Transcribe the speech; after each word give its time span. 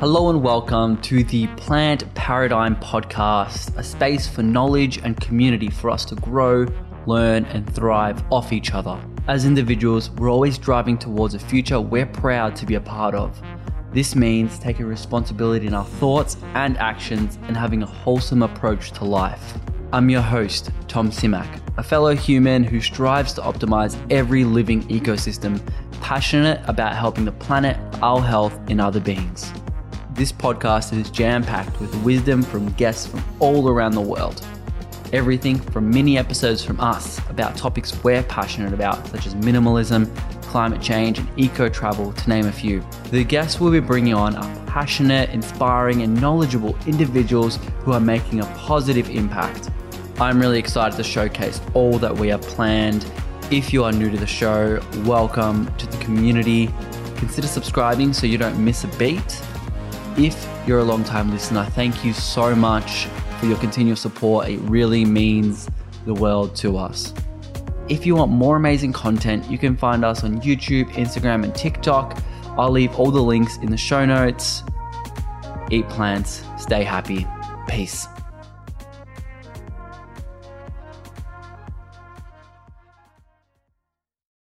Hello 0.00 0.30
and 0.30 0.40
welcome 0.44 0.96
to 1.02 1.24
the 1.24 1.48
Plant 1.56 2.14
Paradigm 2.14 2.76
Podcast, 2.76 3.76
a 3.76 3.82
space 3.82 4.28
for 4.28 4.44
knowledge 4.44 4.98
and 4.98 5.20
community 5.20 5.68
for 5.70 5.90
us 5.90 6.04
to 6.04 6.14
grow, 6.14 6.68
learn, 7.06 7.44
and 7.46 7.68
thrive 7.74 8.22
off 8.30 8.52
each 8.52 8.74
other. 8.74 8.96
As 9.26 9.44
individuals, 9.44 10.10
we're 10.10 10.30
always 10.30 10.56
driving 10.56 10.98
towards 10.98 11.34
a 11.34 11.38
future 11.40 11.80
we're 11.80 12.06
proud 12.06 12.54
to 12.54 12.64
be 12.64 12.76
a 12.76 12.80
part 12.80 13.16
of. 13.16 13.42
This 13.92 14.14
means 14.14 14.60
taking 14.60 14.86
responsibility 14.86 15.66
in 15.66 15.74
our 15.74 15.84
thoughts 15.84 16.36
and 16.54 16.78
actions 16.78 17.36
and 17.48 17.56
having 17.56 17.82
a 17.82 17.86
wholesome 17.86 18.44
approach 18.44 18.92
to 18.92 19.04
life. 19.04 19.54
I'm 19.92 20.08
your 20.08 20.22
host, 20.22 20.70
Tom 20.86 21.10
Simak, 21.10 21.60
a 21.76 21.82
fellow 21.82 22.14
human 22.14 22.62
who 22.62 22.80
strives 22.80 23.32
to 23.32 23.40
optimize 23.40 23.98
every 24.12 24.44
living 24.44 24.84
ecosystem, 24.84 25.60
passionate 26.00 26.60
about 26.68 26.94
helping 26.94 27.24
the 27.24 27.32
planet, 27.32 27.76
our 28.00 28.22
health, 28.22 28.56
and 28.68 28.80
other 28.80 29.00
beings. 29.00 29.52
This 30.18 30.32
podcast 30.32 30.92
is 30.98 31.10
jam 31.10 31.44
packed 31.44 31.80
with 31.80 31.94
wisdom 32.02 32.42
from 32.42 32.72
guests 32.72 33.06
from 33.06 33.22
all 33.38 33.68
around 33.68 33.92
the 33.92 34.00
world. 34.00 34.44
Everything 35.12 35.60
from 35.60 35.88
mini 35.88 36.18
episodes 36.18 36.64
from 36.64 36.80
us 36.80 37.20
about 37.30 37.56
topics 37.56 38.02
we're 38.02 38.24
passionate 38.24 38.72
about, 38.72 39.06
such 39.06 39.28
as 39.28 39.36
minimalism, 39.36 40.12
climate 40.42 40.82
change, 40.82 41.20
and 41.20 41.28
eco 41.36 41.68
travel, 41.68 42.12
to 42.12 42.28
name 42.28 42.46
a 42.46 42.52
few. 42.52 42.84
The 43.12 43.22
guests 43.22 43.60
we'll 43.60 43.70
be 43.70 43.78
bringing 43.78 44.12
on 44.12 44.34
are 44.34 44.66
passionate, 44.66 45.30
inspiring, 45.30 46.02
and 46.02 46.20
knowledgeable 46.20 46.76
individuals 46.84 47.60
who 47.84 47.92
are 47.92 48.00
making 48.00 48.40
a 48.40 48.46
positive 48.56 49.10
impact. 49.10 49.70
I'm 50.18 50.40
really 50.40 50.58
excited 50.58 50.96
to 50.96 51.04
showcase 51.04 51.60
all 51.74 51.96
that 52.00 52.12
we 52.12 52.26
have 52.26 52.42
planned. 52.42 53.08
If 53.52 53.72
you 53.72 53.84
are 53.84 53.92
new 53.92 54.10
to 54.10 54.16
the 54.16 54.26
show, 54.26 54.80
welcome 55.04 55.72
to 55.76 55.86
the 55.86 55.96
community. 55.98 56.74
Consider 57.18 57.46
subscribing 57.46 58.12
so 58.12 58.26
you 58.26 58.36
don't 58.36 58.58
miss 58.58 58.82
a 58.82 58.88
beat. 58.98 59.40
If 60.18 60.48
you're 60.66 60.80
a 60.80 60.84
long 60.84 61.04
time 61.04 61.30
listener, 61.30 61.64
thank 61.64 62.04
you 62.04 62.12
so 62.12 62.52
much 62.52 63.06
for 63.38 63.46
your 63.46 63.56
continual 63.58 63.94
support. 63.94 64.48
It 64.48 64.58
really 64.62 65.04
means 65.04 65.70
the 66.06 66.14
world 66.14 66.56
to 66.56 66.76
us. 66.76 67.14
If 67.88 68.04
you 68.04 68.16
want 68.16 68.32
more 68.32 68.56
amazing 68.56 68.92
content, 68.94 69.48
you 69.48 69.58
can 69.58 69.76
find 69.76 70.04
us 70.04 70.24
on 70.24 70.40
YouTube, 70.40 70.90
Instagram, 70.94 71.44
and 71.44 71.54
TikTok. 71.54 72.20
I'll 72.58 72.72
leave 72.72 72.98
all 72.98 73.12
the 73.12 73.22
links 73.22 73.58
in 73.58 73.70
the 73.70 73.76
show 73.76 74.04
notes. 74.04 74.64
Eat 75.70 75.88
plants, 75.88 76.42
stay 76.58 76.82
happy. 76.82 77.24
Peace. 77.68 78.08